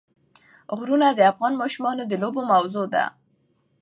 غرونه 0.77 1.07
د 1.13 1.19
افغان 1.31 1.53
ماشومانو 1.61 2.03
د 2.07 2.13
لوبو 2.21 2.41
موضوع 2.51 2.85
ده. 2.93 3.05